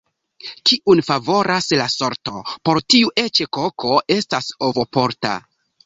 [0.69, 2.35] Kiun favoras la sorto,
[2.69, 5.41] por tiu eĉ koko estas ovoporta.